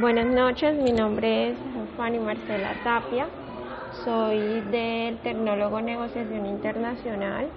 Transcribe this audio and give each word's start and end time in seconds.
Buenas 0.00 0.26
noches, 0.26 0.76
mi 0.76 0.92
nombre 0.92 1.50
es 1.50 1.56
Fanny 1.96 2.20
Marcela 2.20 2.72
Tapia, 2.84 3.26
soy 4.04 4.60
del 4.70 5.16
Tecnólogo 5.24 5.80
Negociación 5.80 6.46
Internacional 6.46 7.48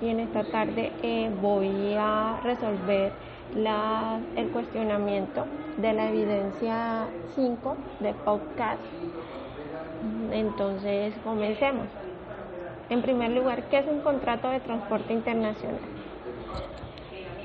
y 0.00 0.08
en 0.08 0.18
esta 0.18 0.42
tarde 0.42 0.90
eh, 1.04 1.30
voy 1.40 1.94
a 1.96 2.40
resolver 2.42 3.12
el 3.54 4.48
cuestionamiento 4.48 5.46
de 5.76 5.92
la 5.92 6.08
evidencia 6.08 7.04
5 7.36 7.76
de 8.00 8.12
podcast. 8.14 8.80
Entonces, 10.32 11.14
comencemos. 11.22 11.86
En 12.90 13.00
primer 13.00 13.30
lugar, 13.30 13.62
¿qué 13.70 13.78
es 13.78 13.86
un 13.86 14.00
contrato 14.00 14.50
de 14.50 14.58
transporte 14.58 15.12
internacional? 15.12 15.78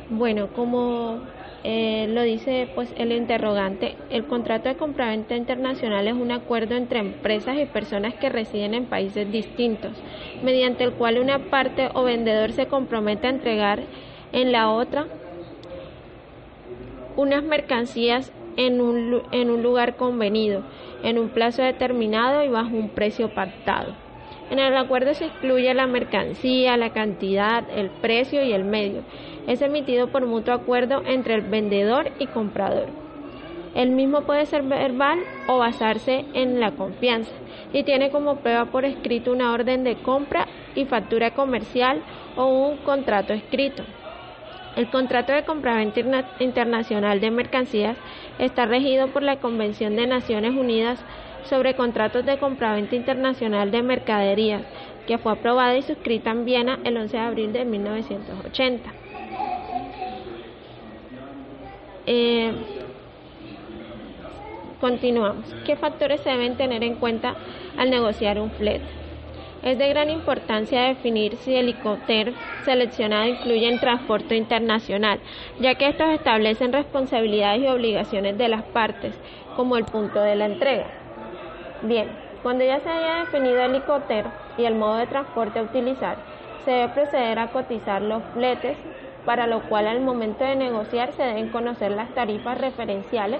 Bueno, 0.09 0.47
como 0.55 1.19
eh, 1.63 2.07
lo 2.09 2.23
dice 2.23 2.67
pues 2.73 2.91
el 2.97 3.11
interrogante, 3.11 3.95
el 4.09 4.25
contrato 4.25 4.69
de 4.69 4.75
compraventa 4.75 5.35
internacional 5.35 6.07
es 6.07 6.13
un 6.13 6.31
acuerdo 6.31 6.75
entre 6.75 6.99
empresas 6.99 7.57
y 7.57 7.65
personas 7.65 8.15
que 8.15 8.29
residen 8.29 8.73
en 8.73 8.85
países 8.85 9.31
distintos, 9.31 9.91
mediante 10.43 10.83
el 10.83 10.93
cual 10.93 11.19
una 11.19 11.37
parte 11.49 11.89
o 11.93 12.03
vendedor 12.03 12.51
se 12.51 12.65
compromete 12.65 13.27
a 13.27 13.31
entregar 13.31 13.79
en 14.33 14.51
la 14.51 14.71
otra 14.71 15.05
unas 17.15 17.43
mercancías 17.43 18.31
en 18.57 18.81
un, 18.81 19.21
en 19.31 19.49
un 19.49 19.61
lugar 19.61 19.95
convenido, 19.95 20.63
en 21.03 21.19
un 21.19 21.29
plazo 21.29 21.61
determinado 21.61 22.43
y 22.43 22.49
bajo 22.49 22.75
un 22.75 22.89
precio 22.89 23.29
pactado. 23.29 23.93
En 24.49 24.59
el 24.59 24.75
acuerdo 24.75 25.13
se 25.13 25.27
incluye 25.27 25.73
la 25.73 25.87
mercancía, 25.87 26.75
la 26.75 26.89
cantidad, 26.89 27.63
el 27.73 27.89
precio 27.89 28.43
y 28.43 28.51
el 28.51 28.65
medio. 28.65 29.03
Es 29.47 29.61
emitido 29.61 30.07
por 30.07 30.25
mutuo 30.25 30.53
acuerdo 30.53 31.01
entre 31.05 31.35
el 31.35 31.41
vendedor 31.41 32.11
y 32.19 32.27
comprador. 32.27 32.87
El 33.73 33.91
mismo 33.91 34.21
puede 34.21 34.45
ser 34.45 34.63
verbal 34.63 35.19
o 35.47 35.57
basarse 35.57 36.25
en 36.33 36.59
la 36.59 36.71
confianza 36.71 37.31
y 37.71 37.83
tiene 37.83 38.11
como 38.11 38.37
prueba 38.37 38.65
por 38.65 38.83
escrito 38.83 39.31
una 39.31 39.53
orden 39.53 39.83
de 39.83 39.95
compra 39.95 40.47
y 40.75 40.85
factura 40.85 41.31
comercial 41.31 42.01
o 42.35 42.47
un 42.47 42.77
contrato 42.77 43.33
escrito. 43.33 43.83
El 44.75 44.89
contrato 44.89 45.33
de 45.33 45.43
compraventa 45.43 45.99
internacional 46.39 47.19
de 47.19 47.31
mercancías 47.31 47.97
está 48.39 48.65
regido 48.65 49.07
por 49.07 49.23
la 49.23 49.37
Convención 49.37 49.95
de 49.95 50.07
Naciones 50.07 50.53
Unidas 50.53 51.03
sobre 51.43 51.75
contratos 51.75 52.25
de 52.25 52.37
compraventa 52.37 52.95
internacional 52.95 53.71
de 53.71 53.81
mercaderías, 53.81 54.63
que 55.07 55.17
fue 55.17 55.33
aprobada 55.33 55.75
y 55.75 55.81
suscrita 55.81 56.31
en 56.31 56.45
Viena 56.45 56.79
el 56.83 56.95
11 56.97 57.17
de 57.17 57.23
abril 57.23 57.53
de 57.53 57.65
1980. 57.65 59.00
Eh, 62.05 62.53
continuamos. 64.79 65.45
¿Qué 65.63 65.75
factores 65.75 66.21
se 66.21 66.29
deben 66.29 66.57
tener 66.57 66.83
en 66.83 66.95
cuenta 66.95 67.35
al 67.77 67.89
negociar 67.89 68.39
un 68.39 68.51
flete? 68.51 68.85
Es 69.63 69.77
de 69.77 69.89
gran 69.89 70.09
importancia 70.09 70.81
definir 70.81 71.37
si 71.37 71.53
el 71.53 71.69
helicóptero 71.69 72.33
seleccionado 72.63 73.27
incluye 73.27 73.67
el 73.69 73.79
transporte 73.79 74.35
internacional, 74.35 75.19
ya 75.59 75.75
que 75.75 75.87
estos 75.87 76.09
establecen 76.09 76.73
responsabilidades 76.73 77.61
y 77.61 77.67
obligaciones 77.67 78.37
de 78.39 78.47
las 78.49 78.63
partes, 78.63 79.13
como 79.53 79.77
el 79.77 79.85
punto 79.85 80.19
de 80.19 80.35
la 80.35 80.45
entrega. 80.45 80.87
Bien, 81.83 82.17
cuando 82.41 82.63
ya 82.65 82.79
se 82.79 82.89
haya 82.89 83.19
definido 83.19 83.61
el 83.61 83.71
helicóptero 83.75 84.31
y 84.57 84.65
el 84.65 84.73
modo 84.73 84.95
de 84.97 85.05
transporte 85.05 85.59
a 85.59 85.63
utilizar, 85.63 86.17
se 86.65 86.71
debe 86.71 86.93
proceder 86.93 87.39
a 87.39 87.47
cotizar 87.47 88.01
los 88.01 88.23
fletes, 88.33 88.77
para 89.25 89.47
lo 89.47 89.61
cual 89.61 89.87
al 89.87 90.01
momento 90.01 90.43
de 90.43 90.55
negociar 90.55 91.11
se 91.13 91.23
deben 91.23 91.49
conocer 91.49 91.91
las 91.91 92.09
tarifas 92.09 92.57
referenciales 92.57 93.39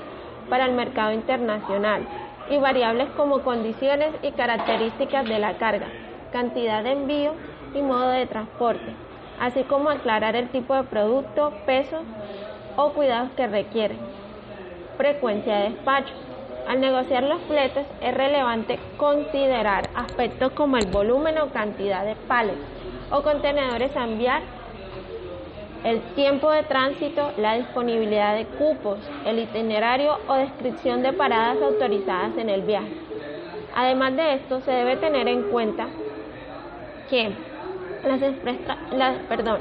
para 0.49 0.65
el 0.65 0.73
mercado 0.73 1.11
internacional 1.11 2.01
y 2.49 2.57
variables 2.57 3.09
como 3.17 3.41
condiciones 3.41 4.11
y 4.21 4.31
características 4.31 5.27
de 5.27 5.39
la 5.39 5.53
carga, 5.53 5.87
cantidad 6.31 6.83
de 6.83 6.91
envío 6.91 7.33
y 7.73 7.81
modo 7.81 8.09
de 8.09 8.25
transporte, 8.25 8.93
así 9.39 9.63
como 9.63 9.89
aclarar 9.89 10.35
el 10.35 10.49
tipo 10.49 10.75
de 10.75 10.83
producto, 10.83 11.53
peso 11.65 12.01
o 12.77 12.89
cuidados 12.89 13.31
que 13.37 13.47
requiere, 13.47 13.95
frecuencia 14.97 15.57
de 15.57 15.69
despacho. 15.69 16.13
Al 16.67 16.79
negociar 16.79 17.23
los 17.23 17.41
fletes 17.43 17.87
es 18.01 18.13
relevante 18.13 18.77
considerar 18.97 19.89
aspectos 19.95 20.51
como 20.51 20.77
el 20.77 20.85
volumen 20.85 21.37
o 21.39 21.47
cantidad 21.47 22.05
de 22.05 22.15
pales 22.27 22.55
o 23.11 23.21
contenedores 23.21 23.95
a 23.95 24.03
enviar, 24.03 24.41
el 25.83 25.99
tiempo 26.15 26.51
de 26.51 26.63
tránsito, 26.63 27.31
la 27.37 27.55
disponibilidad 27.55 28.35
de 28.35 28.45
cupos, 28.45 28.99
el 29.25 29.39
itinerario 29.39 30.17
o 30.27 30.35
descripción 30.35 31.01
de 31.01 31.13
paradas 31.13 31.61
autorizadas 31.61 32.37
en 32.37 32.49
el 32.49 32.61
viaje. 32.61 32.93
Además 33.75 34.15
de 34.15 34.35
esto, 34.35 34.61
se 34.61 34.71
debe 34.71 34.97
tener 34.97 35.27
en 35.27 35.43
cuenta 35.43 35.87
que 37.09 37.31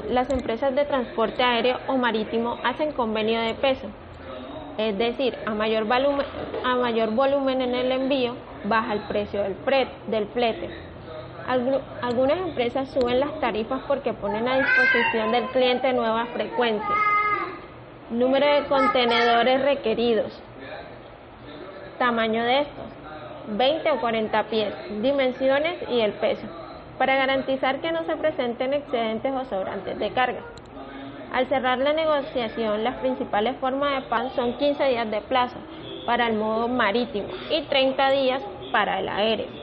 las, 0.09 0.29
empresas 0.29 0.75
de 0.75 0.85
transporte 0.85 1.43
aéreo 1.43 1.77
o 1.87 1.97
marítimo 1.97 2.57
hacen 2.63 2.91
convenio 2.91 3.41
de 3.41 3.55
peso 3.55 3.87
es 4.77 4.97
decir, 4.97 5.37
a 5.45 5.53
mayor, 5.53 5.85
volumen, 5.85 6.25
a 6.63 6.75
mayor 6.75 7.11
volumen 7.11 7.61
en 7.61 7.75
el 7.75 7.91
envío, 7.91 8.35
baja 8.63 8.93
el 8.93 9.01
precio 9.01 9.43
del, 9.43 9.55
del 10.07 10.27
flete. 10.27 10.69
Algunas 11.47 12.37
empresas 12.37 12.89
suben 12.89 13.19
las 13.19 13.39
tarifas 13.39 13.81
porque 13.87 14.13
ponen 14.13 14.47
a 14.47 14.57
disposición 14.57 15.31
del 15.31 15.45
cliente 15.47 15.91
nuevas 15.93 16.29
frecuencias. 16.29 16.97
Número 18.09 18.45
de 18.45 18.65
contenedores 18.67 19.61
requeridos. 19.61 20.41
Tamaño 21.97 22.43
de 22.43 22.61
estos. 22.61 22.85
20 23.47 23.91
o 23.91 23.99
40 23.99 24.43
pies. 24.43 24.73
Dimensiones 25.01 25.77
y 25.89 26.01
el 26.01 26.13
peso. 26.13 26.47
Para 26.97 27.15
garantizar 27.15 27.79
que 27.81 27.91
no 27.91 28.03
se 28.03 28.15
presenten 28.15 28.73
excedentes 28.73 29.33
o 29.33 29.45
sobrantes 29.45 29.97
de 29.97 30.11
carga. 30.11 30.41
Al 31.33 31.47
cerrar 31.47 31.77
la 31.77 31.93
negociación, 31.93 32.83
las 32.83 32.97
principales 32.97 33.55
formas 33.57 33.95
de 33.95 34.09
pago 34.09 34.29
son 34.31 34.57
15 34.57 34.83
días 34.83 35.09
de 35.09 35.21
plazo 35.21 35.57
para 36.05 36.27
el 36.27 36.35
modo 36.35 36.67
marítimo 36.67 37.29
y 37.49 37.61
30 37.63 38.09
días 38.11 38.41
para 38.71 38.99
el 38.99 39.07
aéreo. 39.07 39.60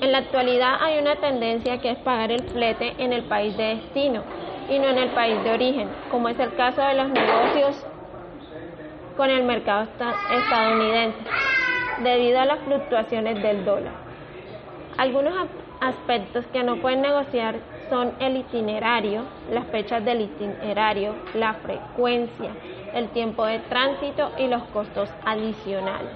En 0.00 0.12
la 0.12 0.18
actualidad 0.18 0.76
hay 0.80 0.98
una 0.98 1.16
tendencia 1.16 1.78
que 1.78 1.90
es 1.90 1.98
pagar 1.98 2.30
el 2.30 2.42
flete 2.42 2.94
en 2.98 3.12
el 3.12 3.22
país 3.24 3.56
de 3.56 3.76
destino 3.76 4.22
y 4.68 4.78
no 4.78 4.88
en 4.88 4.98
el 4.98 5.10
país 5.10 5.42
de 5.44 5.52
origen, 5.52 5.88
como 6.10 6.28
es 6.28 6.38
el 6.38 6.54
caso 6.54 6.82
de 6.82 6.94
los 6.94 7.08
negocios 7.08 7.86
con 9.16 9.30
el 9.30 9.44
mercado 9.44 9.86
estadounidense, 10.30 11.18
debido 12.02 12.40
a 12.40 12.44
las 12.44 12.60
fluctuaciones 12.60 13.40
del 13.42 13.64
dólar. 13.64 13.92
Algunos 14.96 15.34
aspectos 15.80 16.44
que 16.46 16.62
no 16.62 16.76
pueden 16.76 17.02
negociar 17.02 17.56
son 17.88 18.12
el 18.20 18.38
itinerario, 18.38 19.22
las 19.52 19.66
fechas 19.66 20.04
del 20.04 20.22
itinerario, 20.22 21.14
la 21.34 21.54
frecuencia, 21.54 22.50
el 22.94 23.08
tiempo 23.10 23.44
de 23.44 23.58
tránsito 23.60 24.30
y 24.38 24.48
los 24.48 24.62
costos 24.64 25.10
adicionales. 25.24 26.12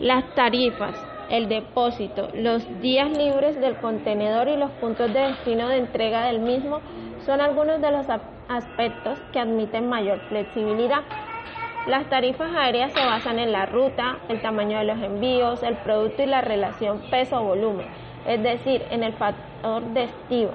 Las 0.00 0.24
tarifas, 0.34 0.94
el 1.30 1.48
depósito, 1.48 2.28
los 2.34 2.66
días 2.80 3.16
libres 3.16 3.60
del 3.60 3.76
contenedor 3.76 4.48
y 4.48 4.56
los 4.56 4.70
puntos 4.72 5.12
de 5.12 5.20
destino 5.20 5.68
de 5.68 5.78
entrega 5.78 6.26
del 6.26 6.40
mismo 6.40 6.80
son 7.24 7.40
algunos 7.40 7.80
de 7.80 7.90
los 7.90 8.06
aspectos 8.48 9.18
que 9.32 9.40
admiten 9.40 9.88
mayor 9.88 10.18
flexibilidad. 10.28 11.02
Las 11.86 12.08
tarifas 12.10 12.50
aéreas 12.54 12.92
se 12.92 13.04
basan 13.04 13.38
en 13.38 13.52
la 13.52 13.66
ruta, 13.66 14.18
el 14.28 14.42
tamaño 14.42 14.78
de 14.78 14.84
los 14.84 15.00
envíos, 15.02 15.62
el 15.62 15.76
producto 15.76 16.22
y 16.22 16.26
la 16.26 16.40
relación 16.40 17.00
peso-volumen 17.10 17.86
es 18.26 18.42
decir, 18.42 18.82
en 18.90 19.02
el 19.02 19.12
factor 19.14 19.82
de 19.92 20.04
estiva. 20.04 20.52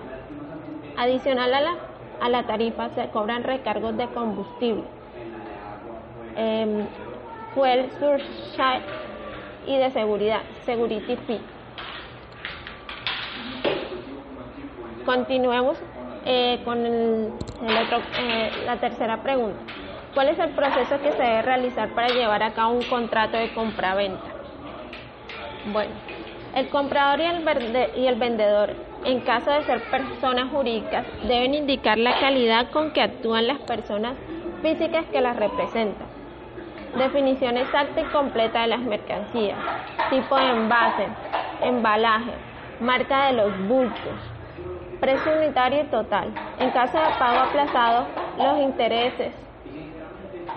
Adicional 0.98 1.54
a 1.54 1.62
la, 1.62 1.76
a 2.22 2.30
la 2.30 2.44
tarifa 2.44 2.90
se 2.90 3.10
cobran 3.10 3.44
recargos 3.44 3.98
de 3.98 4.08
combustible, 4.08 4.84
eh, 6.38 6.86
fuel 7.54 7.90
surcharge 8.00 9.05
y 9.68 9.78
de 9.78 9.92
seguridad, 9.92 10.42
security 10.66 11.16
fee. 11.28 11.40
Continuemos 15.06 15.78
eh, 16.26 16.60
con 16.66 16.86
el, 16.86 17.32
otro, 17.62 18.00
eh, 18.20 18.52
la 18.66 18.78
tercera 18.78 19.22
pregunta. 19.22 19.60
¿Cuál 20.16 20.30
es 20.30 20.40
el 20.40 20.50
proceso 20.52 21.00
que 21.02 21.12
se 21.12 21.22
debe 21.22 21.42
realizar 21.42 21.90
para 21.90 22.08
llevar 22.08 22.42
a 22.42 22.54
cabo 22.54 22.74
un 22.74 22.84
contrato 22.84 23.38
de 23.38 23.50
compra-venta? 23.50 24.36
Bueno, 25.72 25.92
el 26.56 26.70
comprador 26.70 27.20
y 27.20 28.06
el, 28.08 28.16
vendedor, 28.16 28.74
en 29.04 29.20
caso 29.20 29.52
de 29.52 29.64
ser 29.64 29.82
personas 29.92 30.52
jurídicas, 30.52 31.06
deben 31.28 31.54
indicar 31.54 31.98
la 31.98 32.18
calidad 32.20 32.72
con 32.72 32.92
que 32.92 33.02
actúan 33.02 33.46
las 33.46 33.60
personas 33.60 34.16
físicas 34.62 35.06
que 35.12 35.20
las 35.20 35.36
representan. 35.36 36.05
Definición 36.94 37.58
exacta 37.58 38.02
y 38.02 38.06
completa 38.06 38.62
de 38.62 38.68
las 38.68 38.82
mercancías, 38.82 39.60
tipo 40.10 40.38
de 40.38 40.50
envase, 40.50 41.10
embalaje, 41.62 42.34
marca 42.80 43.28
de 43.28 43.34
los 43.34 43.58
bultos, 43.58 44.20
precio 45.00 45.36
unitario 45.36 45.82
y 45.84 45.86
total. 45.88 46.34
En 46.58 46.72
caso 46.72 46.98
de 46.98 47.12
pago 47.12 47.40
aplazado, 47.40 48.08
los 48.38 48.58
intereses, 48.60 49.34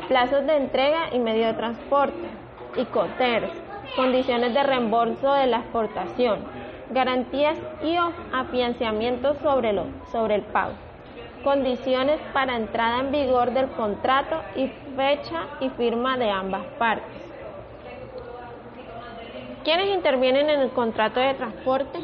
plazos 0.08 0.46
de 0.46 0.56
entrega 0.56 1.08
y 1.12 1.18
medio 1.18 1.46
de 1.46 1.54
transporte, 1.54 2.28
ICOTERS, 2.76 3.50
condiciones 3.94 4.54
de 4.54 4.62
reembolso 4.62 5.32
de 5.34 5.46
la 5.46 5.58
exportación, 5.58 6.46
garantías 6.90 7.58
y 7.82 7.96
afianzamiento 8.32 9.34
sobre, 9.34 9.72
lo, 9.72 9.86
sobre 10.12 10.36
el 10.36 10.42
pago, 10.42 10.74
condiciones 11.42 12.20
para 12.32 12.56
entrada 12.56 13.00
en 13.00 13.12
vigor 13.12 13.52
del 13.52 13.68
contrato 13.68 14.42
y 14.56 14.68
fecha 14.96 15.46
y 15.60 15.68
firma 15.70 16.16
de 16.16 16.30
ambas 16.30 16.64
partes. 16.78 17.22
¿Quiénes 19.64 19.94
intervienen 19.94 20.48
en 20.48 20.60
el 20.60 20.70
contrato 20.70 21.20
de 21.20 21.34
transporte? 21.34 21.98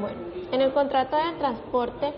Bueno, 0.00 0.16
en 0.52 0.60
el 0.60 0.72
contrato 0.72 1.16
de 1.16 1.38
transporte 1.38 2.12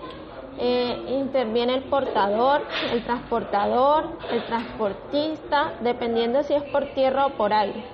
eh, 0.59 1.19
interviene 1.21 1.75
el 1.75 1.83
portador, 1.85 2.63
el 2.93 3.05
transportador, 3.05 4.09
el 4.33 4.43
transportista, 4.45 5.73
dependiendo 5.81 6.43
si 6.43 6.55
es 6.55 6.63
por 6.65 6.87
tierra 6.95 7.27
o 7.27 7.31
por 7.31 7.53
aire. 7.53 7.85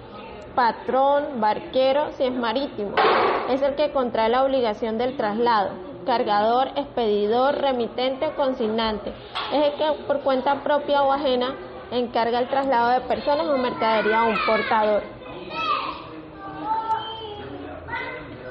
Patrón, 0.54 1.40
barquero, 1.40 2.12
si 2.12 2.24
es 2.24 2.32
marítimo. 2.32 2.92
Es 3.50 3.60
el 3.60 3.74
que 3.74 3.90
contrae 3.90 4.28
la 4.28 4.44
obligación 4.44 4.96
del 4.96 5.16
traslado. 5.16 5.83
Cargador, 6.06 6.68
expedidor, 6.76 7.56
remitente 7.56 8.26
o 8.26 8.34
consignante. 8.36 9.12
Es 9.52 9.64
el 9.64 9.72
que 9.78 10.04
por 10.06 10.20
cuenta 10.20 10.62
propia 10.62 11.02
o 11.02 11.12
ajena 11.12 11.54
encarga 11.90 12.40
el 12.40 12.48
traslado 12.48 12.90
de 12.90 13.00
personas 13.02 13.46
o 13.46 13.56
mercadería 13.56 14.20
a 14.20 14.24
un 14.24 14.36
portador. 14.46 15.02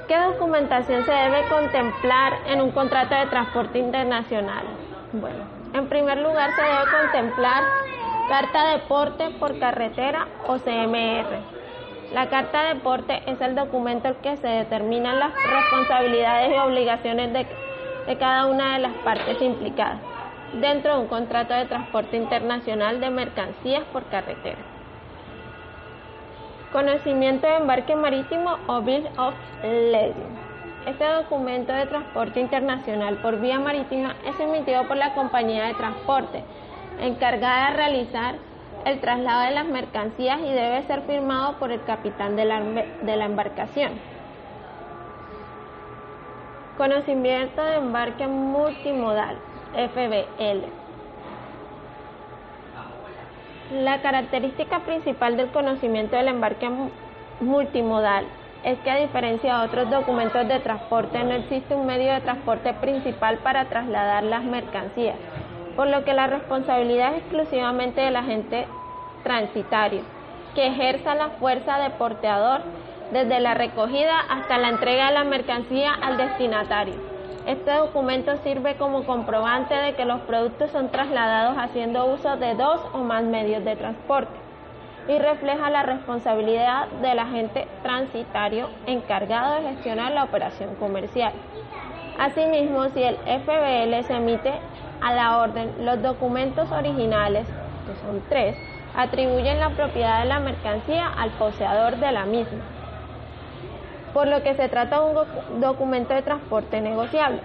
¿Qué 0.07 0.17
documentación 0.17 1.05
se 1.05 1.11
debe 1.11 1.47
contemplar 1.47 2.33
en 2.47 2.61
un 2.61 2.71
contrato 2.71 3.15
de 3.15 3.25
transporte 3.27 3.79
internacional? 3.79 4.65
Bueno, 5.13 5.45
en 5.73 5.87
primer 5.87 6.17
lugar 6.19 6.51
se 6.55 6.61
debe 6.61 6.91
contemplar 6.91 7.63
carta 8.27 8.71
de 8.71 8.79
porte 8.79 9.29
por 9.39 9.57
carretera 9.59 10.27
o 10.47 10.57
CMR. 10.57 11.62
La 12.13 12.29
carta 12.29 12.65
de 12.65 12.75
porte 12.75 13.23
es 13.25 13.41
el 13.41 13.55
documento 13.55 14.07
en 14.07 14.15
que 14.15 14.37
se 14.37 14.47
determinan 14.47 15.17
las 15.17 15.31
responsabilidades 15.33 16.51
y 16.53 16.59
obligaciones 16.59 17.33
de, 17.33 17.47
de 18.05 18.17
cada 18.17 18.45
una 18.45 18.73
de 18.73 18.79
las 18.79 18.93
partes 18.97 19.41
implicadas 19.41 19.97
dentro 20.61 20.93
de 20.93 21.01
un 21.01 21.07
contrato 21.07 21.55
de 21.55 21.65
transporte 21.65 22.15
internacional 22.15 22.99
de 22.99 23.09
mercancías 23.09 23.83
por 23.91 24.03
carretera. 24.05 24.59
Conocimiento 26.71 27.47
de 27.47 27.55
embarque 27.55 27.95
marítimo 27.95 28.57
o 28.67 28.81
Bill 28.81 29.07
of 29.17 29.33
Lading. 29.63 30.37
Este 30.85 31.05
documento 31.05 31.73
de 31.73 31.87
transporte 31.87 32.39
internacional 32.39 33.15
por 33.17 33.39
vía 33.39 33.59
marítima 33.59 34.15
es 34.25 34.39
emitido 34.39 34.87
por 34.87 34.97
la 34.97 35.15
compañía 35.15 35.65
de 35.65 35.73
transporte, 35.73 36.43
encargada 36.99 37.71
de 37.71 37.77
realizar 37.77 38.35
el 38.85 38.99
traslado 38.99 39.41
de 39.41 39.51
las 39.51 39.65
mercancías 39.65 40.39
y 40.39 40.51
debe 40.51 40.83
ser 40.83 41.01
firmado 41.01 41.57
por 41.59 41.71
el 41.71 41.83
capitán 41.83 42.35
de 42.35 42.45
la, 42.45 42.61
de 42.61 43.15
la 43.15 43.25
embarcación. 43.25 43.91
Conocimiento 46.77 47.63
de 47.63 47.75
embarque 47.75 48.27
multimodal, 48.27 49.37
FBL. 49.73 50.65
La 53.83 54.01
característica 54.01 54.79
principal 54.79 55.37
del 55.37 55.49
conocimiento 55.49 56.15
del 56.15 56.27
embarque 56.27 56.69
multimodal 57.39 58.25
es 58.63 58.79
que 58.79 58.89
a 58.89 58.97
diferencia 58.97 59.57
de 59.57 59.65
otros 59.65 59.89
documentos 59.89 60.47
de 60.47 60.59
transporte 60.59 61.23
no 61.23 61.31
existe 61.31 61.75
un 61.75 61.85
medio 61.85 62.13
de 62.13 62.21
transporte 62.21 62.73
principal 62.75 63.37
para 63.39 63.65
trasladar 63.65 64.23
las 64.23 64.43
mercancías, 64.43 65.15
por 65.75 65.87
lo 65.87 66.03
que 66.03 66.13
la 66.13 66.27
responsabilidad 66.27 67.13
es 67.13 67.19
exclusivamente 67.19 68.01
del 68.01 68.15
agente 68.15 68.67
transitario, 69.23 70.01
que 70.55 70.67
ejerza 70.67 71.15
la 71.15 71.29
fuerza 71.29 71.79
de 71.79 71.89
porteador 71.91 72.61
desde 73.11 73.39
la 73.39 73.53
recogida 73.53 74.19
hasta 74.29 74.57
la 74.57 74.69
entrega 74.69 75.07
de 75.07 75.13
la 75.13 75.23
mercancía 75.23 75.93
al 75.93 76.17
destinatario. 76.17 76.95
Este 77.45 77.71
documento 77.71 78.37
sirve 78.37 78.75
como 78.77 79.03
comprobante 79.03 79.75
de 79.75 79.95
que 79.95 80.05
los 80.05 80.21
productos 80.21 80.71
son 80.71 80.89
trasladados 80.89 81.57
haciendo 81.57 82.05
uso 82.05 82.37
de 82.37 82.55
dos 82.55 82.79
o 82.93 82.99
más 82.99 83.23
medios 83.23 83.65
de 83.65 83.75
transporte 83.75 84.43
y 85.09 85.17
refleja 85.17 85.69
la 85.69 85.83
responsabilidad 85.83 86.87
del 87.01 87.19
agente 87.19 87.67
transitario 87.81 88.69
encargado 88.87 89.55
de 89.55 89.69
gestionar 89.69 90.13
la 90.13 90.23
operación 90.23 90.75
comercial. 90.75 91.33
Asimismo, 92.17 92.87
si 92.89 93.03
el 93.03 93.17
FBL 93.17 94.03
se 94.05 94.13
emite 94.13 94.53
a 95.03 95.13
la 95.13 95.37
orden, 95.37 95.85
los 95.85 96.01
documentos 96.01 96.71
originales, 96.71 97.45
que 97.47 98.05
son 98.05 98.21
tres, 98.29 98.55
atribuyen 98.95 99.59
la 99.59 99.69
propiedad 99.69 100.21
de 100.21 100.29
la 100.29 100.39
mercancía 100.39 101.07
al 101.07 101.31
poseedor 101.31 101.97
de 101.97 102.11
la 102.11 102.25
misma 102.25 102.63
por 104.13 104.27
lo 104.27 104.43
que 104.43 104.53
se 104.53 104.69
trata 104.69 104.99
de 104.99 105.05
un 105.05 105.61
documento 105.61 106.13
de 106.13 106.21
transporte 106.21 106.79
negociable. 106.79 107.39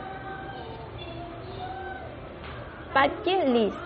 Packing 2.93 3.55
List. 3.55 3.77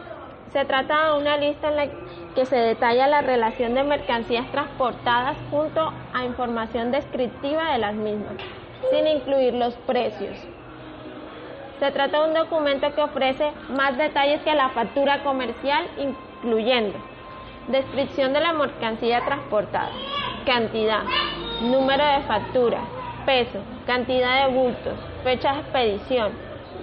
Se 0.53 0.65
trata 0.67 1.07
de 1.07 1.19
una 1.19 1.39
lista 1.39 1.69
en 1.69 1.77
la 1.77 1.87
que 2.35 2.45
se 2.45 2.57
detalla 2.57 3.07
la 3.07 3.23
relación 3.23 3.75
de 3.75 3.85
mercancías 3.85 4.51
transportadas 4.51 5.37
junto 5.51 5.93
a 6.13 6.25
información 6.25 6.91
descriptiva 6.91 7.73
de 7.73 7.79
las 7.79 7.95
mismas, 7.95 8.35
sin 8.91 9.07
incluir 9.07 9.55
los 9.55 9.75
precios. 9.87 10.37
Se 11.83 11.91
trata 11.91 12.23
de 12.23 12.29
un 12.29 12.35
documento 12.35 12.95
que 12.95 13.03
ofrece 13.03 13.51
más 13.71 13.99
detalles 13.99 14.41
que 14.43 14.55
la 14.55 14.69
factura 14.69 15.25
comercial, 15.25 15.85
incluyendo 15.99 16.97
descripción 17.67 18.33
de 18.33 18.39
la 18.39 18.53
mercancía 18.53 19.25
transportada, 19.25 19.91
cantidad, 20.47 21.03
número 21.61 22.07
de 22.07 22.21
factura, 22.21 22.79
peso, 23.27 23.59
cantidad 23.85 24.47
de 24.47 24.55
bultos, 24.55 24.95
fecha 25.25 25.55
de 25.55 25.59
expedición, 25.59 26.31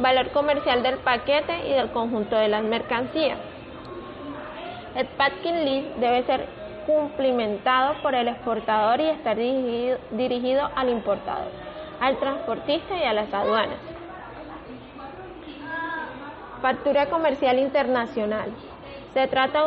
valor 0.01 0.31
comercial 0.31 0.83
del 0.83 0.97
paquete 0.97 1.69
y 1.69 1.75
del 1.75 1.91
conjunto 1.91 2.35
de 2.35 2.49
las 2.49 2.63
mercancías. 2.63 3.37
El 4.97 5.05
packing 5.05 5.63
list 5.63 5.95
debe 5.95 6.23
ser 6.23 6.45
cumplimentado 6.85 7.93
por 8.01 8.15
el 8.15 8.27
exportador 8.27 8.99
y 8.99 9.07
estar 9.07 9.37
dirigido, 9.37 9.97
dirigido 10.11 10.69
al 10.75 10.89
importador, 10.89 11.47
al 12.01 12.17
transportista 12.17 12.97
y 12.97 13.03
a 13.03 13.13
las 13.13 13.33
aduanas. 13.33 13.88
Factura 16.61 17.05
comercial 17.05 17.57
internacional. 17.57 18.49
Se 19.13 19.27
trata 19.27 19.63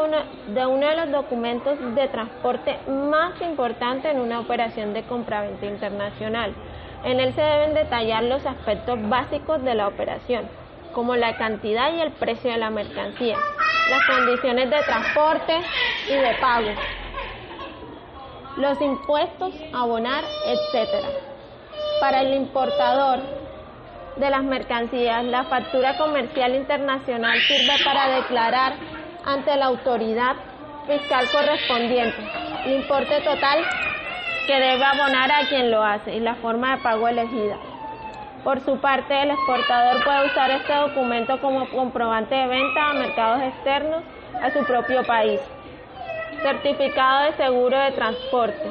de 0.48 0.66
uno 0.66 0.86
de 0.86 0.96
los 0.96 1.10
documentos 1.10 1.78
de 1.94 2.08
transporte 2.08 2.76
más 2.86 3.40
importantes 3.40 4.12
en 4.12 4.20
una 4.20 4.40
operación 4.40 4.92
de 4.92 5.02
compraventa 5.04 5.64
internacional. 5.64 6.52
En 7.02 7.18
él 7.18 7.32
se 7.34 7.40
deben 7.40 7.72
detallar 7.74 8.24
los 8.24 8.44
aspectos 8.44 8.98
básicos 9.08 9.64
de 9.64 9.74
la 9.74 9.88
operación, 9.88 10.48
como 10.92 11.16
la 11.16 11.36
cantidad 11.38 11.92
y 11.94 12.00
el 12.00 12.12
precio 12.12 12.52
de 12.52 12.58
la 12.58 12.70
mercancía, 12.70 13.36
las 13.90 14.06
condiciones 14.06 14.68
de 14.70 14.82
transporte 14.82 15.56
y 16.08 16.14
de 16.14 16.34
pago, 16.40 16.70
los 18.58 18.80
impuestos 18.82 19.54
a 19.72 19.80
abonar, 19.80 20.22
etc. 20.46 21.06
Para 22.00 22.20
el 22.20 22.34
importador 22.34 23.20
de 24.16 24.30
las 24.30 24.42
mercancías, 24.42 25.24
la 25.24 25.44
factura 25.44 25.96
comercial 25.96 26.54
internacional 26.54 27.38
sirve 27.40 27.84
para 27.84 28.16
declarar 28.16 28.74
ante 29.24 29.56
la 29.56 29.66
autoridad 29.66 30.36
fiscal 30.86 31.26
correspondiente, 31.30 32.16
el 32.66 32.74
importe 32.74 33.20
total 33.20 33.64
que 34.46 34.54
debe 34.54 34.84
abonar 34.84 35.30
a 35.30 35.48
quien 35.48 35.70
lo 35.70 35.82
hace 35.82 36.14
y 36.14 36.20
la 36.20 36.34
forma 36.36 36.76
de 36.76 36.82
pago 36.82 37.08
elegida. 37.08 37.56
Por 38.44 38.60
su 38.60 38.76
parte, 38.78 39.22
el 39.22 39.30
exportador 39.30 40.02
puede 40.02 40.26
usar 40.26 40.50
este 40.50 40.74
documento 40.74 41.40
como 41.40 41.68
comprobante 41.70 42.34
de 42.34 42.48
venta 42.48 42.90
a 42.90 42.94
mercados 42.94 43.42
externos 43.42 44.02
a 44.42 44.50
su 44.50 44.64
propio 44.64 45.04
país. 45.04 45.40
Certificado 46.42 47.26
de 47.26 47.32
seguro 47.34 47.78
de 47.78 47.92
transporte. 47.92 48.68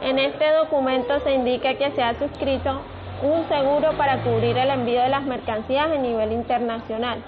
En 0.00 0.18
este 0.18 0.50
documento 0.52 1.20
se 1.20 1.32
indica 1.32 1.74
que 1.74 1.92
se 1.92 2.02
ha 2.02 2.14
suscrito 2.18 2.82
un 3.22 3.48
seguro 3.48 3.92
para 3.96 4.22
cubrir 4.22 4.56
el 4.58 4.70
envío 4.70 5.02
de 5.02 5.08
las 5.08 5.22
mercancías 5.22 5.90
a 5.90 5.96
nivel 5.96 6.32
internacional 6.32 7.22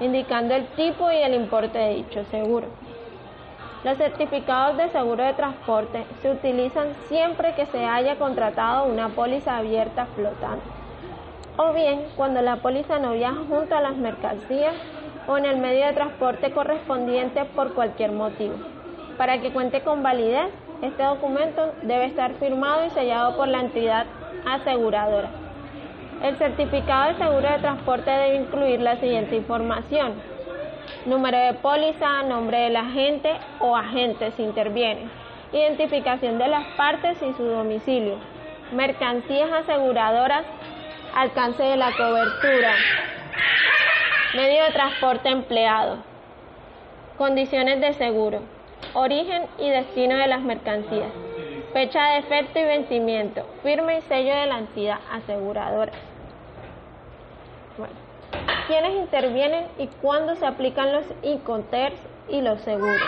indicando 0.00 0.54
el 0.54 0.66
tipo 0.68 1.10
y 1.10 1.16
el 1.16 1.34
importe 1.34 1.78
de 1.78 1.94
dicho 1.96 2.24
seguro. 2.30 2.66
Los 3.84 3.96
certificados 3.96 4.76
de 4.76 4.90
seguro 4.90 5.24
de 5.24 5.34
transporte 5.34 6.04
se 6.20 6.30
utilizan 6.30 6.94
siempre 7.08 7.54
que 7.54 7.66
se 7.66 7.84
haya 7.84 8.16
contratado 8.16 8.86
una 8.86 9.08
póliza 9.08 9.56
abierta 9.56 10.06
flotante, 10.14 10.66
o 11.56 11.72
bien 11.72 12.06
cuando 12.16 12.42
la 12.42 12.56
póliza 12.56 12.98
no 12.98 13.12
viaja 13.12 13.40
junto 13.48 13.76
a 13.76 13.80
las 13.80 13.96
mercancías 13.96 14.74
o 15.28 15.36
en 15.36 15.44
el 15.44 15.58
medio 15.58 15.86
de 15.86 15.92
transporte 15.92 16.50
correspondiente 16.52 17.44
por 17.44 17.74
cualquier 17.74 18.12
motivo. 18.12 18.54
Para 19.16 19.40
que 19.40 19.52
cuente 19.52 19.82
con 19.82 20.02
validez, 20.02 20.50
este 20.82 21.02
documento 21.02 21.72
debe 21.82 22.06
estar 22.06 22.32
firmado 22.34 22.84
y 22.86 22.90
sellado 22.90 23.36
por 23.36 23.48
la 23.48 23.60
entidad 23.60 24.06
aseguradora. 24.46 25.30
El 26.22 26.36
certificado 26.36 27.12
de 27.12 27.18
seguro 27.18 27.48
de 27.48 27.58
transporte 27.58 28.10
debe 28.10 28.36
incluir 28.36 28.80
la 28.80 28.96
siguiente 28.96 29.36
información. 29.36 30.14
número 31.06 31.38
de 31.38 31.54
póliza, 31.54 32.22
nombre 32.22 32.58
del 32.58 32.76
agente 32.76 33.32
o 33.60 33.76
agentes 33.76 34.34
si 34.34 34.42
intervienen, 34.42 35.10
identificación 35.52 36.38
de 36.38 36.48
las 36.48 36.66
partes 36.76 37.22
y 37.22 37.32
su 37.34 37.44
domicilio, 37.44 38.16
mercancías 38.72 39.50
aseguradoras, 39.52 40.44
alcance 41.14 41.62
de 41.62 41.76
la 41.76 41.92
cobertura, 41.92 42.74
medio 44.34 44.64
de 44.64 44.72
transporte 44.72 45.28
empleado, 45.28 45.98
condiciones 47.16 47.80
de 47.80 47.92
seguro, 47.94 48.40
origen 48.94 49.46
y 49.58 49.68
destino 49.70 50.16
de 50.16 50.26
las 50.26 50.40
mercancías, 50.40 51.10
fecha 51.72 52.02
de 52.12 52.18
efecto 52.18 52.58
y 52.58 52.64
vencimiento, 52.64 53.46
firma 53.62 53.94
y 53.94 54.02
sello 54.02 54.34
de 54.34 54.46
la 54.46 54.58
entidad 54.58 54.98
aseguradora. 55.10 55.92
Bueno, 57.76 57.94
¿quiénes 58.66 58.94
intervienen 58.94 59.66
y 59.78 59.86
cuándo 59.86 60.34
se 60.36 60.46
aplican 60.46 60.92
los 60.92 61.04
ICONTERS 61.22 62.00
y 62.28 62.40
los 62.40 62.60
seguros? 62.62 63.02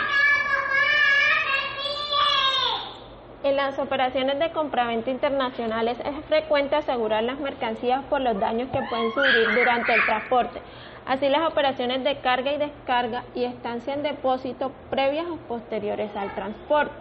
En 3.43 3.55
las 3.55 3.79
operaciones 3.79 4.37
de 4.37 4.51
compraventa 4.51 5.09
internacionales 5.09 5.97
es 6.05 6.25
frecuente 6.25 6.75
asegurar 6.75 7.23
las 7.23 7.39
mercancías 7.39 8.03
por 8.05 8.21
los 8.21 8.39
daños 8.39 8.69
que 8.69 8.79
pueden 8.87 9.11
sufrir 9.13 9.55
durante 9.55 9.95
el 9.95 10.05
transporte, 10.05 10.61
así 11.07 11.27
las 11.27 11.51
operaciones 11.51 12.03
de 12.03 12.19
carga 12.19 12.53
y 12.53 12.57
descarga 12.59 13.23
y 13.33 13.45
estancia 13.45 13.95
en 13.95 14.03
depósito 14.03 14.71
previas 14.91 15.25
o 15.25 15.37
posteriores 15.47 16.15
al 16.15 16.33
transporte. 16.35 17.00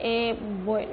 Eh, 0.00 0.36
bueno. 0.64 0.92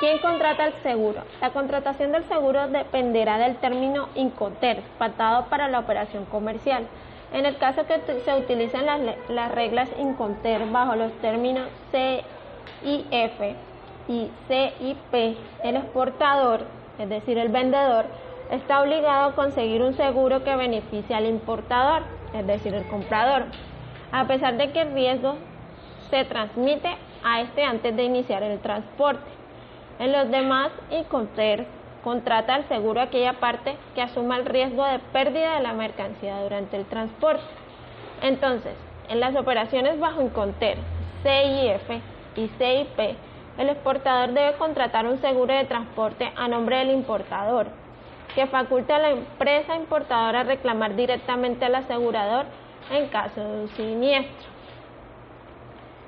¿Quién 0.00 0.18
contrata 0.18 0.68
el 0.68 0.72
seguro? 0.82 1.22
La 1.42 1.50
contratación 1.50 2.12
del 2.12 2.24
seguro 2.24 2.68
dependerá 2.68 3.36
del 3.36 3.56
término 3.56 4.08
INCOTER, 4.14 4.80
patado 4.96 5.46
para 5.50 5.68
la 5.68 5.80
operación 5.80 6.24
comercial. 6.24 6.86
En 7.34 7.44
el 7.44 7.58
caso 7.58 7.84
que 7.86 8.00
se 8.00 8.34
utilicen 8.34 8.86
las, 8.86 9.00
las 9.28 9.52
reglas 9.52 9.90
INCOTER 9.98 10.70
bajo 10.70 10.96
los 10.96 11.12
términos 11.20 11.68
CIF 11.92 13.56
y 14.08 14.30
CIP, 14.48 15.36
el 15.62 15.76
exportador, 15.76 16.62
es 16.98 17.08
decir, 17.08 17.36
el 17.36 17.50
vendedor, 17.50 18.06
está 18.50 18.80
obligado 18.82 19.30
a 19.30 19.34
conseguir 19.34 19.82
un 19.82 19.94
seguro 19.94 20.42
que 20.42 20.56
beneficie 20.56 21.14
al 21.14 21.26
importador, 21.26 22.02
es 22.34 22.46
decir, 22.46 22.74
el 22.74 22.88
comprador 22.88 23.44
a 24.12 24.26
pesar 24.26 24.56
de 24.56 24.72
que 24.72 24.82
el 24.82 24.92
riesgo 24.92 25.36
se 26.10 26.24
transmite 26.24 26.96
a 27.22 27.40
este 27.42 27.64
antes 27.64 27.94
de 27.96 28.04
iniciar 28.04 28.42
el 28.42 28.58
transporte. 28.60 29.30
En 29.98 30.12
los 30.12 30.30
demás, 30.30 30.70
Incoter 30.90 31.66
contrata 32.02 32.54
al 32.54 32.68
seguro 32.68 33.00
aquella 33.00 33.34
parte 33.34 33.76
que 33.94 34.02
asuma 34.02 34.36
el 34.36 34.46
riesgo 34.46 34.84
de 34.84 34.98
pérdida 35.12 35.56
de 35.56 35.62
la 35.62 35.74
mercancía 35.74 36.40
durante 36.42 36.76
el 36.76 36.86
transporte. 36.86 37.44
Entonces, 38.22 38.74
en 39.08 39.20
las 39.20 39.36
operaciones 39.36 40.00
bajo 40.00 40.22
Inconter, 40.22 40.78
CIF 41.22 41.90
y 42.36 42.48
CIP, 42.48 43.16
el 43.58 43.68
exportador 43.68 44.32
debe 44.32 44.54
contratar 44.54 45.06
un 45.06 45.20
seguro 45.20 45.52
de 45.52 45.64
transporte 45.64 46.32
a 46.36 46.48
nombre 46.48 46.78
del 46.78 46.90
importador, 46.90 47.66
que 48.34 48.46
faculta 48.46 48.96
a 48.96 49.00
la 49.00 49.10
empresa 49.10 49.76
importadora 49.76 50.40
a 50.40 50.44
reclamar 50.44 50.94
directamente 50.96 51.66
al 51.66 51.74
asegurador 51.74 52.46
en 52.90 53.08
caso 53.08 53.40
de 53.40 53.62
un 53.62 53.68
siniestro. 53.70 54.48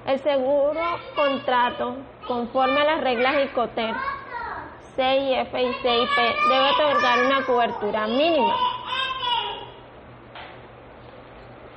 El 0.07 0.19
seguro 0.21 0.81
contrato, 1.15 1.97
conforme 2.27 2.81
a 2.81 2.85
las 2.85 3.01
reglas 3.03 3.45
ICOTER, 3.45 3.95
CIF 4.97 5.55
y 5.55 5.73
CIP, 5.75 6.17
debe 6.51 6.71
otorgar 6.71 7.25
una 7.25 7.47
cobertura 7.47 8.07
mínima. 8.07 8.57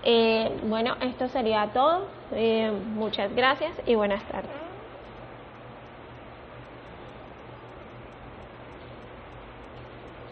Eh, 0.04 0.52
bueno, 0.64 0.96
esto 1.02 1.28
sería 1.28 1.68
todo. 1.74 2.08
Eh, 2.32 2.72
muchas 2.94 3.34
gracias 3.36 3.74
y 3.86 3.96
buenas 3.96 4.24
tardes. 4.24 4.65